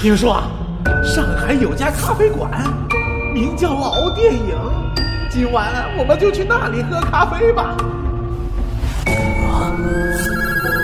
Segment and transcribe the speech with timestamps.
[0.00, 0.48] 听说啊，
[1.02, 2.48] 上海有家咖啡馆，
[3.34, 4.56] 名叫老电影。
[5.28, 5.66] 今晚
[5.98, 7.76] 我们就去那里喝咖啡吧。
[9.06, 9.74] 啊！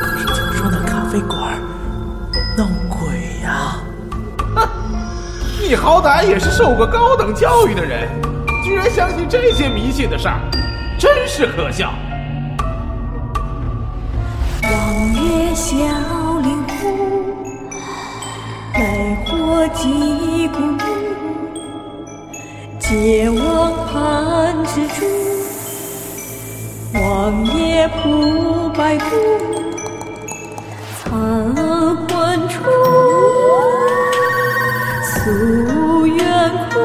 [0.03, 1.55] 可是听说那咖啡馆
[2.59, 3.77] 闹鬼呀！
[4.57, 4.69] 哼，
[5.63, 8.09] 你好歹也是受过高等教育的人，
[8.65, 10.41] 居然相信这些迷信的事儿，
[10.99, 11.95] 真是可笑。
[14.65, 14.73] 望
[15.13, 16.24] 月小林湖，
[18.95, 20.59] 来火击鼓，
[22.79, 25.05] 借望寒蜘蛛。
[26.95, 29.05] 望夜铺白布，
[31.03, 31.11] 残
[32.07, 32.55] 魂处，
[35.03, 36.23] 夙愿
[36.71, 36.79] 苦，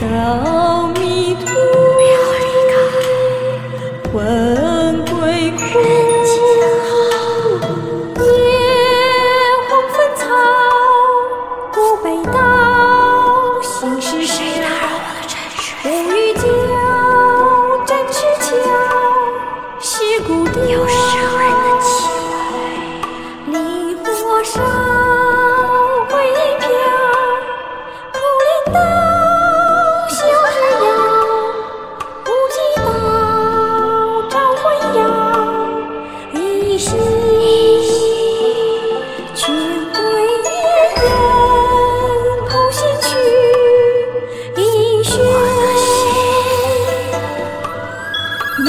[0.00, 1.51] 到迷途。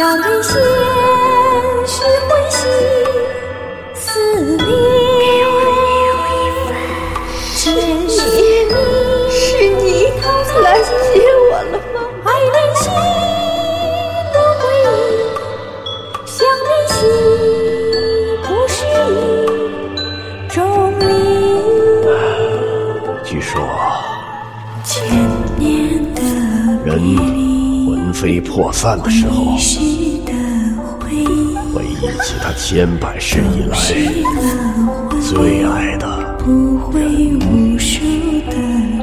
[0.03, 0.51] 要人闲
[1.87, 2.67] 是欢喜，
[3.93, 4.11] 思
[4.57, 4.61] 念
[7.55, 7.63] 前
[8.09, 10.11] 世你是你
[10.59, 10.91] 来接
[11.49, 11.97] 我了吗？
[12.25, 12.83] 爱人心，
[14.33, 14.85] 多归依，
[16.25, 16.35] 想
[16.67, 16.93] 念兮，
[18.43, 18.75] 不是
[19.13, 19.15] 意，
[20.49, 20.59] 钟
[20.99, 21.01] 离。
[23.23, 23.53] 据说
[24.83, 24.91] 千
[25.57, 25.63] 年
[26.13, 26.19] 的
[26.83, 26.91] 人
[28.23, 29.57] 飞魄散的时候，
[31.03, 33.77] 回忆，起他千百世以来
[35.19, 36.07] 最爱的。
[36.39, 37.01] 不会
[37.41, 37.99] 无数
[38.49, 38.55] 的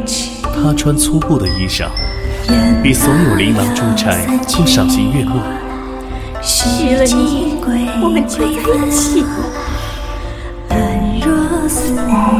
[0.06, 0.42] 情。
[0.42, 1.90] 他穿粗布的衣裳，
[2.82, 4.24] 比所有琳琅珠钗
[4.56, 5.38] 更赏心悦目。
[6.40, 7.58] 娶了你，
[8.02, 9.28] 我们就在一起了。
[10.70, 11.92] 安若素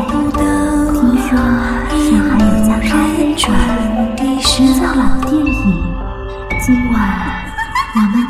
[0.09, 0.41] 不等，
[0.95, 1.37] 听说
[2.09, 2.91] 上海有家咖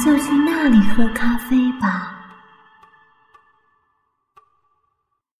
[0.03, 2.20] 就去那里喝咖啡吧。